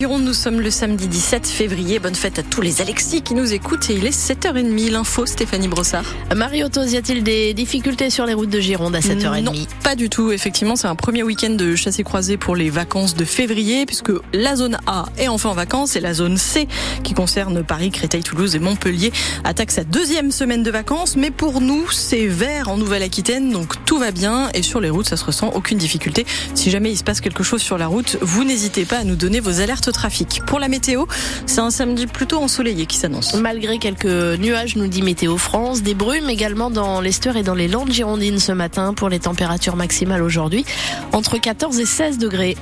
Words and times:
Nous 0.00 0.32
sommes 0.32 0.60
le 0.60 0.70
samedi 0.70 1.08
17 1.08 1.48
février. 1.48 1.98
Bonne 1.98 2.14
fête 2.14 2.38
à 2.38 2.44
tous 2.44 2.60
les 2.60 2.80
Alexis 2.80 3.20
qui 3.20 3.34
nous 3.34 3.52
écoutent 3.52 3.90
et 3.90 3.94
il 3.94 4.06
est 4.06 4.16
7h30. 4.16 4.92
L'info, 4.92 5.26
Stéphanie 5.26 5.66
Brossard. 5.66 6.04
Mario 6.36 6.68
y 6.68 6.96
a-t-il 6.96 7.24
des 7.24 7.52
difficultés 7.52 8.08
sur 8.08 8.24
les 8.24 8.32
routes 8.32 8.48
de 8.48 8.60
Gironde 8.60 8.94
à 8.94 9.00
7h30 9.00 9.42
Non, 9.42 9.52
pas 9.82 9.96
du 9.96 10.08
tout. 10.08 10.30
Effectivement, 10.30 10.76
c'est 10.76 10.86
un 10.86 10.94
premier 10.94 11.24
week-end 11.24 11.50
de 11.50 11.74
chassé 11.74 12.04
croisé 12.04 12.36
pour 12.36 12.54
les 12.54 12.70
vacances 12.70 13.16
de 13.16 13.24
février 13.24 13.86
puisque 13.86 14.12
la 14.32 14.54
zone 14.54 14.78
A 14.86 15.06
est 15.18 15.26
enfin 15.26 15.48
en 15.48 15.54
vacances 15.54 15.96
et 15.96 16.00
la 16.00 16.14
zone 16.14 16.36
C 16.36 16.68
qui 17.02 17.14
concerne 17.14 17.64
Paris, 17.64 17.90
Créteil, 17.90 18.22
Toulouse 18.22 18.54
et 18.54 18.60
Montpellier 18.60 19.10
attaque 19.42 19.72
sa 19.72 19.82
deuxième 19.82 20.30
semaine 20.30 20.62
de 20.62 20.70
vacances. 20.70 21.16
Mais 21.16 21.32
pour 21.32 21.60
nous, 21.60 21.90
c'est 21.90 22.28
vert 22.28 22.68
en 22.68 22.76
Nouvelle-Aquitaine, 22.76 23.50
donc 23.50 23.84
tout 23.84 23.98
va 23.98 24.12
bien 24.12 24.48
et 24.54 24.62
sur 24.62 24.80
les 24.80 24.90
routes, 24.90 25.08
ça 25.08 25.16
se 25.16 25.24
ressent 25.24 25.50
aucune 25.56 25.78
difficulté. 25.78 26.24
Si 26.54 26.70
jamais 26.70 26.92
il 26.92 26.96
se 26.96 27.02
passe 27.02 27.20
quelque 27.20 27.42
chose 27.42 27.62
sur 27.62 27.78
la 27.78 27.88
route, 27.88 28.16
vous 28.20 28.44
n'hésitez 28.44 28.84
pas 28.84 28.98
à 28.98 29.04
nous 29.04 29.16
donner 29.16 29.40
vos 29.40 29.60
alertes 29.60 29.87
trafic. 29.90 30.42
Pour 30.46 30.58
la 30.58 30.68
météo, 30.68 31.04
c'est 31.46 31.60
un 31.60 31.70
samedi 31.70 32.06
plutôt 32.06 32.38
ensoleillé 32.38 32.86
qui 32.86 32.96
s'annonce. 32.96 33.34
Malgré 33.34 33.78
quelques 33.78 34.06
nuages, 34.38 34.76
nous 34.76 34.86
dit 34.86 35.02
Météo 35.02 35.36
France, 35.36 35.82
des 35.82 35.94
brumes 35.94 36.30
également 36.30 36.70
dans 36.70 37.00
l'Esther 37.00 37.36
et 37.36 37.42
dans 37.42 37.54
les 37.54 37.68
Landes 37.68 37.92
girondines 37.92 38.38
ce 38.38 38.52
matin 38.52 38.94
pour 38.94 39.08
les 39.08 39.20
températures 39.20 39.76
maximales 39.76 40.22
aujourd'hui, 40.22 40.64
entre 41.12 41.38
14 41.38 41.78
et 41.80 41.86
16 41.86 42.18
degrés. 42.18 42.56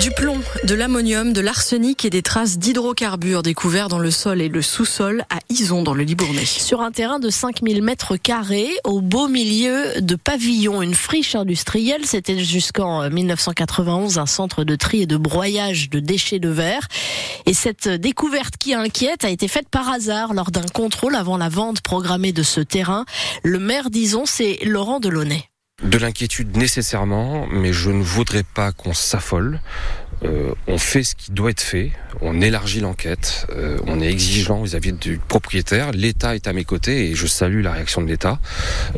Du 0.00 0.10
plomb, 0.10 0.40
de 0.64 0.74
l'ammonium, 0.74 1.32
de 1.32 1.40
l'arsenic 1.40 2.04
et 2.04 2.10
des 2.10 2.20
traces 2.20 2.58
d'hydrocarbures 2.58 3.42
découverts 3.42 3.88
dans 3.88 3.98
le 3.98 4.10
sol 4.10 4.42
et 4.42 4.48
le 4.48 4.60
sous-sol 4.60 5.24
à 5.30 5.38
Ison 5.48 5.82
dans 5.82 5.94
le 5.94 6.04
Libournais. 6.04 6.44
Sur 6.44 6.82
un 6.82 6.90
terrain 6.90 7.18
de 7.18 7.30
5000 7.30 7.82
mètres 7.82 8.16
carrés, 8.18 8.70
au 8.84 9.00
beau 9.00 9.26
milieu 9.26 10.02
de 10.02 10.14
pavillons, 10.14 10.82
une 10.82 10.94
friche 10.94 11.34
industrielle, 11.34 12.04
c'était 12.04 12.38
jusqu'en 12.38 13.08
1991 13.08 14.18
un 14.18 14.26
centre 14.26 14.64
de 14.64 14.76
tri 14.76 15.02
et 15.02 15.06
de 15.06 15.16
broyage 15.16 15.88
de 15.88 15.98
déchets 15.98 16.40
de 16.40 16.50
verre. 16.50 16.86
Et 17.46 17.54
cette 17.54 17.88
découverte 17.88 18.58
qui 18.58 18.74
inquiète 18.74 19.24
a 19.24 19.30
été 19.30 19.48
faite 19.48 19.70
par 19.70 19.88
hasard 19.88 20.34
lors 20.34 20.50
d'un 20.50 20.66
contrôle 20.74 21.14
avant 21.14 21.38
la 21.38 21.48
vente 21.48 21.80
programmée 21.80 22.32
de 22.32 22.42
ce 22.42 22.60
terrain. 22.60 23.06
Le 23.42 23.58
maire 23.58 23.88
d'Ison, 23.88 24.24
c'est 24.26 24.58
Laurent 24.62 25.00
Delaunay. 25.00 25.48
De 25.82 25.98
l'inquiétude 25.98 26.56
nécessairement, 26.56 27.46
mais 27.50 27.74
je 27.74 27.90
ne 27.90 28.02
voudrais 28.02 28.44
pas 28.44 28.72
qu'on 28.72 28.94
s'affole. 28.94 29.60
Euh, 30.24 30.54
on 30.66 30.78
fait 30.78 31.02
ce 31.02 31.14
qui 31.14 31.30
doit 31.30 31.50
être 31.50 31.60
fait, 31.60 31.92
on 32.22 32.40
élargit 32.40 32.80
l'enquête, 32.80 33.46
euh, 33.50 33.78
on 33.86 34.00
est 34.00 34.10
exigeant 34.10 34.62
vis-à-vis 34.62 34.94
du 34.94 35.18
propriétaire. 35.18 35.92
L'État 35.92 36.34
est 36.34 36.46
à 36.46 36.54
mes 36.54 36.64
côtés 36.64 37.10
et 37.10 37.14
je 37.14 37.26
salue 37.26 37.62
la 37.62 37.72
réaction 37.72 38.00
de 38.00 38.06
l'État, 38.06 38.38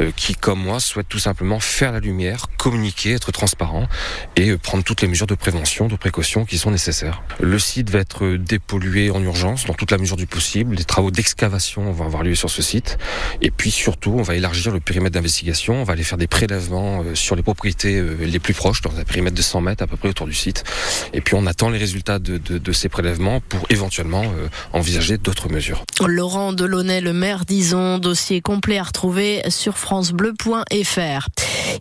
euh, 0.00 0.12
qui, 0.14 0.36
comme 0.36 0.60
moi, 0.60 0.78
souhaite 0.78 1.08
tout 1.08 1.18
simplement 1.18 1.58
faire 1.58 1.90
la 1.90 1.98
lumière, 1.98 2.46
communiquer, 2.56 3.14
être 3.14 3.32
transparent 3.32 3.88
et 4.36 4.56
prendre 4.56 4.84
toutes 4.84 5.02
les 5.02 5.08
mesures 5.08 5.26
de 5.26 5.34
prévention, 5.34 5.88
de 5.88 5.96
précaution 5.96 6.44
qui 6.44 6.56
sont 6.56 6.70
nécessaires. 6.70 7.24
Le 7.40 7.58
site 7.58 7.90
va 7.90 7.98
être 7.98 8.36
dépollué 8.36 9.10
en 9.10 9.20
urgence, 9.20 9.64
dans 9.66 9.74
toute 9.74 9.90
la 9.90 9.98
mesure 9.98 10.16
du 10.16 10.28
possible. 10.28 10.76
Des 10.76 10.84
travaux 10.84 11.10
d'excavation 11.10 11.90
vont 11.90 12.04
avoir 12.04 12.22
lieu 12.22 12.36
sur 12.36 12.50
ce 12.50 12.62
site. 12.62 12.96
Et 13.42 13.50
puis 13.50 13.72
surtout, 13.72 14.14
on 14.16 14.22
va 14.22 14.36
élargir 14.36 14.72
le 14.72 14.78
périmètre 14.78 15.14
d'investigation. 15.14 15.80
On 15.80 15.84
va 15.84 15.94
aller 15.94 16.04
faire 16.04 16.18
des 16.18 16.28
prélèvements 16.28 16.67
sur 17.14 17.36
les 17.36 17.42
propriétés 17.42 18.02
les 18.20 18.38
plus 18.38 18.54
proches, 18.54 18.82
dans 18.82 18.96
un 18.98 19.04
périmètre 19.04 19.36
de 19.36 19.42
100 19.42 19.60
mètres 19.60 19.82
à 19.82 19.86
peu 19.86 19.96
près 19.96 20.08
autour 20.08 20.26
du 20.26 20.34
site 20.34 20.64
et 21.12 21.20
puis 21.20 21.34
on 21.34 21.46
attend 21.46 21.70
les 21.70 21.78
résultats 21.78 22.18
de, 22.18 22.72
ces 22.72 22.88
prélèvements 22.88 23.40
pour 23.40 23.60
éventuellement 23.70 24.22
euh, 24.22 24.48
envisager 24.72 25.18
d'autres 25.18 25.48
mesures. 25.48 25.84
Laurent 26.06 26.52
Delaunay, 26.52 27.00
le 27.00 27.12
maire 27.12 27.44
d'Ison, 27.44 27.98
dossier 27.98 28.40
complet 28.40 28.78
à 28.78 28.84
retrouver 28.84 29.42
sur 29.48 29.78
francebleu.fr. 29.78 31.28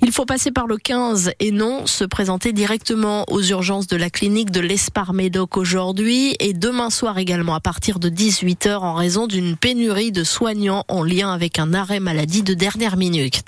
Il 0.01 0.11
faut 0.11 0.25
passer 0.25 0.51
par 0.51 0.67
le 0.67 0.77
15 0.77 1.31
et 1.39 1.51
non 1.51 1.85
se 1.85 2.03
présenter 2.03 2.53
directement 2.53 3.25
aux 3.29 3.41
urgences 3.41 3.87
de 3.87 3.97
la 3.97 4.09
clinique 4.09 4.51
de 4.51 4.59
l'Espar 4.59 5.13
Médoc 5.13 5.57
aujourd'hui 5.57 6.35
et 6.39 6.53
demain 6.53 6.89
soir 6.89 7.17
également 7.17 7.55
à 7.55 7.59
partir 7.59 7.99
de 7.99 8.09
18h 8.09 8.77
en 8.77 8.93
raison 8.93 9.27
d'une 9.27 9.55
pénurie 9.55 10.11
de 10.11 10.23
soignants 10.23 10.83
en 10.87 11.03
lien 11.03 11.31
avec 11.31 11.59
un 11.59 11.73
arrêt 11.73 11.99
maladie 11.99 12.43
de 12.43 12.53
dernière 12.53 12.97
minute. 12.97 13.43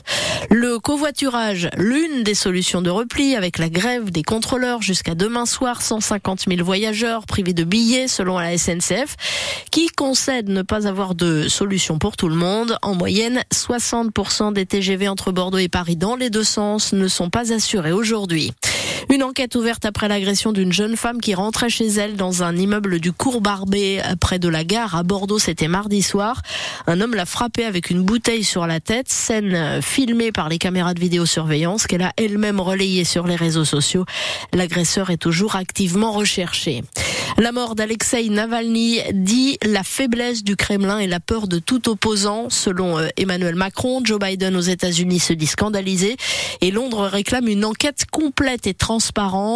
Le 0.61 0.77
covoiturage, 0.77 1.69
l'une 1.77 2.23
des 2.23 2.33
solutions 2.33 2.81
de 2.81 2.89
repli 2.89 3.33
avec 3.33 3.59
la 3.59 3.69
grève 3.69 4.11
des 4.11 4.23
contrôleurs 4.23 4.81
jusqu'à 4.81 5.15
demain 5.15 5.45
soir, 5.45 5.81
150 5.81 6.49
000 6.49 6.65
voyageurs 6.65 7.25
privés 7.25 7.53
de 7.53 7.63
billets 7.63 8.09
selon 8.09 8.37
la 8.37 8.57
SNCF, 8.57 9.15
qui 9.71 9.87
concède 9.87 10.49
ne 10.49 10.61
pas 10.61 10.85
avoir 10.85 11.15
de 11.15 11.47
solution 11.47 11.97
pour 11.97 12.17
tout 12.17 12.27
le 12.27 12.35
monde. 12.35 12.77
En 12.81 12.93
moyenne, 12.93 13.41
60% 13.53 14.51
des 14.51 14.65
TGV 14.65 15.07
entre 15.07 15.31
Bordeaux 15.31 15.59
et 15.59 15.69
Paris 15.69 15.95
dans 15.95 16.17
les 16.17 16.29
deux 16.29 16.43
sens 16.43 16.91
ne 16.91 17.07
sont 17.07 17.29
pas 17.29 17.53
assurés 17.53 17.93
aujourd'hui. 17.93 18.51
Une 19.11 19.23
enquête 19.23 19.55
ouverte 19.55 19.85
après 19.85 20.07
l'agression 20.07 20.51
d'une 20.51 20.71
jeune 20.71 20.95
femme 20.95 21.19
qui 21.19 21.33
rentrait 21.33 21.71
chez 21.71 21.87
elle 21.87 22.15
dans 22.15 22.43
un 22.43 22.55
immeuble 22.55 22.99
du 22.99 23.11
Cours 23.11 23.41
Barbé 23.41 23.99
près 24.19 24.37
de 24.37 24.47
la 24.47 24.63
gare 24.63 24.95
à 24.95 25.01
Bordeaux. 25.01 25.39
C'était 25.39 25.67
mardi 25.67 26.03
soir. 26.03 26.43
Un 26.85 27.01
homme 27.01 27.15
l'a 27.15 27.25
frappée 27.25 27.65
avec 27.65 27.89
une 27.89 28.03
bouteille 28.03 28.43
sur 28.43 28.67
la 28.67 28.79
tête. 28.79 29.09
Scène 29.09 29.81
filmée 29.81 30.31
par 30.31 30.47
les 30.47 30.59
caméras 30.59 30.93
de 30.93 30.99
vidéosurveillance 30.99 31.87
qu'elle 31.87 32.03
a 32.03 32.13
elle-même 32.17 32.59
relayée 32.59 33.03
sur 33.03 33.25
les 33.25 33.35
réseaux 33.35 33.65
sociaux. 33.65 34.05
L'agresseur 34.53 35.09
est 35.09 35.17
toujours 35.17 35.55
activement 35.55 36.11
recherché. 36.11 36.83
La 37.39 37.51
mort 37.51 37.73
d'Alexei 37.73 38.29
Navalny 38.29 38.99
dit 39.13 39.57
la 39.65 39.83
faiblesse 39.83 40.43
du 40.43 40.55
Kremlin 40.55 40.99
et 40.99 41.07
la 41.07 41.19
peur 41.19 41.47
de 41.47 41.57
tout 41.57 41.89
opposant. 41.89 42.49
Selon 42.49 42.99
euh, 42.99 43.07
Emmanuel 43.17 43.55
Macron, 43.55 44.01
Joe 44.03 44.19
Biden 44.19 44.55
aux 44.55 44.61
États-Unis 44.61 45.19
se 45.19 45.33
dit 45.33 45.47
scandalisé 45.47 46.15
et 46.61 46.69
Londres 46.69 47.07
réclame 47.07 47.47
une 47.47 47.65
enquête 47.65 48.05
complète 48.11 48.67
et 48.67 48.75
transparente. 48.75 48.98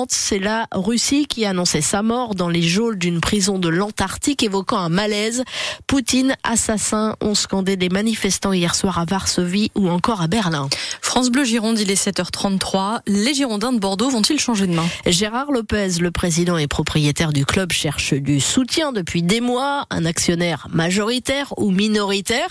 C'est 0.10 0.40
la 0.40 0.68
Russie 0.72 1.26
qui 1.28 1.46
a 1.46 1.50
annoncé 1.50 1.82
sa 1.82 2.02
mort 2.02 2.36
dans 2.36 2.50
les 2.50 2.62
geôles 2.62 2.98
d'une 2.98 3.22
prison 3.22 3.60
de 3.60 3.70
l'Antarctique, 3.70 4.42
évoquant 4.42 4.78
un 4.78 4.90
malaise. 4.90 5.44
Poutine, 5.86 6.36
assassin, 6.44 7.16
ont 7.22 7.36
scandé 7.36 7.76
des 7.76 7.90
manifestants 7.90 8.54
hier 8.54 8.74
soir 8.74 9.00
à 9.00 9.06
Varsovie 9.06 9.72
ou 9.76 9.90
encore 9.90 10.22
à 10.22 10.28
Berlin. 10.28 10.70
France 11.02 11.30
Bleu 11.30 11.44
Gironde, 11.44 11.80
il 11.80 11.92
est 11.92 12.08
7h33. 12.08 13.00
Les 13.06 13.34
Girondins 13.34 13.74
de 13.74 13.80
Bordeaux 13.80 14.10
vont-ils 14.10 14.40
changer 14.40 14.66
de 14.66 14.74
main? 14.74 14.86
Gérard 15.06 15.52
Lopez, 15.52 16.00
le 16.00 16.12
président 16.12 16.58
et 16.58 16.68
propriétaire 16.68 17.34
du 17.34 17.46
club, 17.46 17.72
cherche 17.72 18.14
du 18.14 18.40
soutien 18.40 18.92
depuis 18.92 19.24
des 19.24 19.42
mois, 19.42 19.86
un 19.90 20.06
actionnaire 20.06 20.68
majoritaire 20.72 21.54
ou 21.58 21.72
minoritaire. 21.72 22.48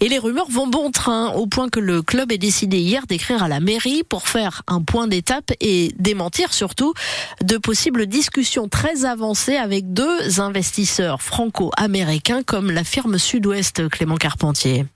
Et 0.00 0.08
les 0.08 0.18
rumeurs 0.18 0.50
vont 0.50 0.66
bon 0.66 0.90
train, 0.90 1.32
au 1.32 1.46
point 1.46 1.68
que 1.68 1.80
le 1.80 2.02
club 2.02 2.32
est 2.32 2.38
décidé 2.38 2.78
hier 2.78 3.06
d'écrire 3.06 3.42
à 3.42 3.48
la 3.48 3.60
mairie 3.60 4.02
pour 4.08 4.28
faire 4.28 4.62
un 4.68 4.82
point 4.82 5.08
d'étape 5.08 5.52
et 5.60 5.92
démentir 5.98 6.27
surtout 6.52 6.94
de 7.42 7.56
possibles 7.56 8.06
discussions 8.06 8.68
très 8.68 9.04
avancées 9.04 9.56
avec 9.56 9.92
deux 9.92 10.40
investisseurs 10.40 11.22
franco-américains 11.22 12.42
comme 12.42 12.70
la 12.70 12.84
firme 12.84 13.18
Sud-Ouest 13.18 13.88
Clément 13.88 14.16
Carpentier. 14.16 14.86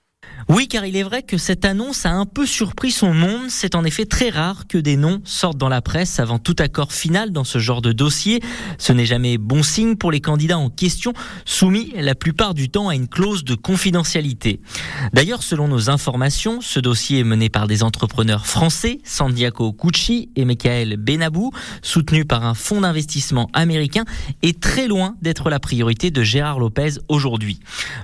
Oui, 0.48 0.69
car 0.69 0.84
il 0.84 0.97
est 0.97 1.03
vrai 1.03 1.22
que 1.22 1.38
cette 1.38 1.64
annonce 1.64 2.06
a 2.06 2.10
un 2.10 2.26
peu 2.26 2.47
surpris 2.47 2.91
son 2.91 3.14
monde. 3.14 3.48
C'est 3.48 3.75
en 3.75 3.84
effet 3.84 4.06
très 4.06 4.30
rare 4.30 4.66
que 4.69 4.78
des 4.78 4.97
noms 4.97 5.20
sortent 5.25 5.58
dans 5.58 5.69
la 5.69 5.82
presse 5.82 6.19
avant 6.20 6.38
tout 6.38 6.56
accord 6.58 6.92
final 6.92 7.30
dans 7.32 7.44
ce 7.44 7.58
genre 7.58 7.82
de 7.82 7.92
dossier. 7.92 8.41
Ce 8.78 8.92
n'est 8.92 9.06
jamais 9.06 9.38
bon 9.38 9.62
signe 9.62 9.97
pour 9.97 10.10
les 10.10 10.20
candidats 10.20 10.58
en 10.58 10.70
question, 10.70 11.12
soumis 11.44 11.92
la 11.97 12.14
plupart 12.14 12.54
du 12.54 12.70
temps 12.70 12.88
à 12.88 12.94
une 12.94 13.08
clause 13.08 13.44
de 13.44 13.54
confidentialité. 13.54 14.60
D'ailleurs, 15.12 15.42
selon 15.42 15.69
nos 15.69 15.91
informations, 15.91 16.60
ce 16.60 16.80
dossier 16.80 17.20
est 17.20 17.24
mené 17.24 17.48
par 17.48 17.66
des 17.66 17.82
entrepreneurs 17.82 18.47
français, 18.47 18.98
Sandiaco 19.04 19.72
Cucci 19.72 20.30
et 20.36 20.44
Michael 20.44 20.97
Benabou, 20.97 21.53
soutenu 21.82 22.24
par 22.24 22.44
un 22.44 22.54
fonds 22.54 22.80
d'investissement 22.80 23.50
américain, 23.53 24.04
est 24.42 24.60
très 24.60 24.88
loin 24.88 25.16
d'être 25.22 25.50
la 25.50 25.60
priorité 25.60 26.10
de 26.10 26.22
Gérard 26.22 26.59
Lopez 26.59 26.92
aujourd'hui. 27.09 27.60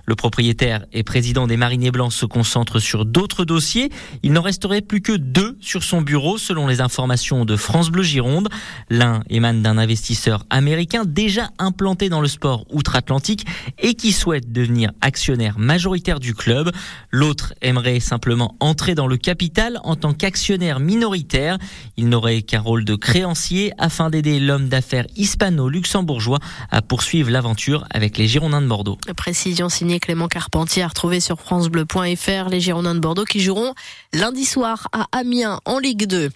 Le 0.07 0.15
propriétaire 0.15 0.85
et 0.93 1.03
président 1.03 1.47
des 1.47 1.57
Marinés 1.57 1.91
Blancs 1.91 2.13
concentre 2.29 2.79
sur 2.79 3.05
d'autres 3.05 3.45
dossiers. 3.45 3.91
Il 4.23 4.33
n'en 4.33 4.43
resterait 4.43 4.81
plus 4.81 5.01
que 5.01 5.13
deux 5.13 5.57
sur 5.61 5.83
son 5.83 6.03
bureau 6.03 6.39
selon 6.39 6.67
les 6.67 6.81
informations 6.81 7.45
de 7.45 7.57
France 7.57 7.91
Bleu 7.91 8.03
Gironde. 8.03 8.49
L'un 8.91 9.23
émane 9.29 9.63
d'un 9.63 9.79
investisseur 9.79 10.45
américain 10.51 11.05
déjà 11.05 11.51
implanté 11.59 12.09
dans 12.09 12.21
le 12.21 12.29
sport 12.29 12.65
outre-Atlantique 12.71 13.47
et 13.79 13.95
qui 13.95 14.13
souhaite 14.13 14.53
devenir 14.53 14.93
actionnaire 15.01 15.59
majoritaire 15.59 16.21
du 16.21 16.35
club. 16.35 16.71
L'autre 17.11 17.55
aimerait 17.61 18.01
simplement 18.01 18.57
entrer 18.61 18.95
dans 18.95 19.07
le 19.07 19.17
capital 19.17 19.81
en 19.85 19.97
tant 19.97 20.13
qu'actionnaire 20.13 20.81
minoritaire. 20.81 21.59
Il 21.97 22.09
n'aurait 22.09 22.43
qu'un 22.43 22.61
rôle 22.61 22.85
de 22.85 22.95
créancier 22.95 23.73
afin 23.79 24.11
d'aider 24.11 24.41
l'homme 24.41 24.69
d'affaires 24.69 25.07
hispano-luxembourgeois 25.17 26.39
à 26.71 26.83
poursuivre 26.83 27.31
l'aventure 27.31 27.85
avec 27.91 28.19
les 28.19 28.27
Girondins 28.27 28.63
de 28.63 28.67
Bordeaux. 28.67 28.99
Précision 29.17 29.69
signée 29.69 30.01
Clément 30.01 30.29
Carpentier, 30.29 30.85
retrouvé 30.85 31.21
sur 31.21 31.41
francebleu.fr. 31.41 32.18
FR, 32.19 32.49
les 32.51 32.61
Girondins 32.61 32.95
de 32.95 33.01
Bordeaux 33.01 33.25
qui 33.25 33.41
joueront 33.41 33.75
lundi 34.13 34.45
soir 34.45 34.89
à 34.93 35.07
Amiens 35.13 35.61
en 35.65 35.79
Ligue 35.79 36.07
2. 36.07 36.31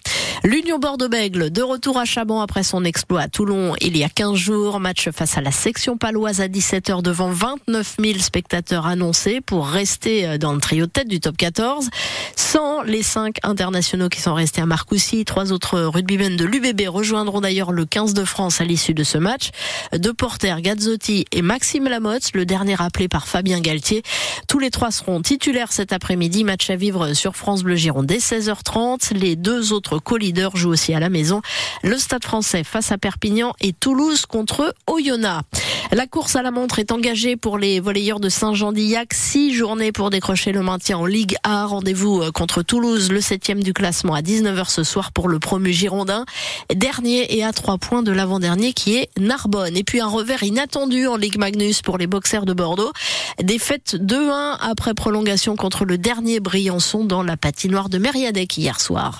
L'Union 0.45 0.77
Bordeaux-Bègle, 0.77 1.51
de 1.51 1.61
retour 1.61 1.97
à 1.97 2.03
Chaban 2.03 2.41
après 2.41 2.63
son 2.63 2.83
exploit 2.83 3.21
à 3.21 3.27
Toulon 3.29 3.75
il 3.79 3.95
y 3.95 4.03
a 4.03 4.09
15 4.09 4.35
jours. 4.35 4.81
Match 4.81 5.09
face 5.11 5.37
à 5.37 5.41
la 5.41 5.51
section 5.51 5.95
paloise 5.95 6.41
à 6.41 6.49
17h 6.49 7.01
devant 7.01 7.29
29 7.29 7.95
000 7.97 8.19
spectateurs 8.19 8.85
annoncés 8.85 9.39
pour 9.39 9.65
rester 9.65 10.27
euh, 10.27 10.37
dans 10.37 10.51
le 10.51 10.59
trio 10.59 10.85
de 10.85 10.91
tête 10.91 11.07
du 11.07 11.21
top 11.21 11.37
14. 11.37 11.89
Sans 12.35 12.81
les 12.81 13.03
cinq 13.03 13.37
internationaux 13.43 14.09
qui 14.09 14.19
sont 14.19 14.33
restés 14.33 14.61
à 14.61 14.65
Marcoussis, 14.65 15.23
trois 15.23 15.53
autres 15.53 15.79
rugbymen 15.79 16.35
de 16.35 16.43
l'UBB 16.43 16.89
rejoindront 16.89 17.39
d'ailleurs 17.39 17.71
le 17.71 17.85
15 17.85 18.13
de 18.13 18.25
France 18.25 18.59
à 18.59 18.65
l'issue 18.65 18.93
de 18.93 19.05
ce 19.05 19.17
match. 19.17 19.51
De 19.93 20.11
Porter, 20.11 20.55
Gazzotti 20.59 21.23
et 21.31 21.41
Maxime 21.41 21.87
Lamotte, 21.87 22.31
le 22.33 22.45
dernier 22.45 22.75
appelé 22.81 23.07
par 23.07 23.29
Fabien 23.29 23.61
Galtier. 23.61 24.03
Tous 24.49 24.59
les 24.59 24.71
trois 24.71 24.91
seront 24.91 25.21
titulaires 25.21 25.71
cet 25.71 25.93
après-midi. 25.93 26.43
Match 26.43 26.69
à 26.69 26.75
vivre 26.75 27.13
sur 27.13 27.37
France 27.37 27.63
Bleu 27.63 27.75
Giron 27.75 28.03
dès 28.03 28.17
16h30. 28.17 29.13
Les 29.13 29.37
deux 29.37 29.71
autres 29.71 29.99
la. 30.33 31.41
Le 31.83 31.97
Stade 31.97 32.23
français 32.23 32.63
face 32.63 32.91
à 32.91 32.97
Perpignan 32.97 33.53
et 33.61 33.73
Toulouse 33.73 34.25
contre 34.25 34.73
Oyonnax. 34.87 35.43
La 35.91 36.07
course 36.07 36.35
à 36.35 36.41
la 36.41 36.49
montre 36.49 36.79
est 36.79 36.91
engagée 36.91 37.35
pour 37.35 37.57
les 37.57 37.79
volleyeurs 37.79 38.19
de 38.19 38.29
Saint-Jean-d'Illac. 38.29 39.13
Six 39.13 39.53
journées 39.53 39.91
pour 39.91 40.09
décrocher 40.09 40.51
le 40.51 40.63
maintien 40.63 40.97
en 40.97 41.05
Ligue 41.05 41.35
A. 41.43 41.65
Rendez-vous 41.65 42.21
euh, 42.21 42.31
contre 42.31 42.63
Toulouse, 42.63 43.11
le 43.11 43.21
septième 43.21 43.61
du 43.61 43.73
classement 43.73 44.15
à 44.15 44.21
19h 44.21 44.69
ce 44.69 44.83
soir 44.83 45.11
pour 45.11 45.27
le 45.27 45.37
promu 45.37 45.71
Girondin. 45.71 46.25
Dernier 46.73 47.37
et 47.37 47.43
à 47.43 47.51
trois 47.53 47.77
points 47.77 48.01
de 48.01 48.11
l'avant-dernier 48.11 48.73
qui 48.73 48.95
est 48.95 49.09
Narbonne. 49.19 49.77
Et 49.77 49.83
puis 49.83 49.99
un 49.99 50.07
revers 50.07 50.41
inattendu 50.41 51.05
en 51.05 51.15
Ligue 51.15 51.37
Magnus 51.37 51.81
pour 51.81 51.97
les 51.97 52.07
boxers 52.07 52.45
de 52.45 52.53
Bordeaux. 52.53 52.91
Défaite 53.41 53.95
2-1 53.95 54.57
après 54.61 54.93
prolongation 54.93 55.55
contre 55.55 55.85
le 55.85 55.97
dernier 55.97 56.39
Briançon 56.39 57.05
dans 57.05 57.21
la 57.21 57.37
patinoire 57.37 57.89
de 57.89 57.97
Mériadec 57.99 58.57
hier 58.57 58.79
soir. 58.79 59.11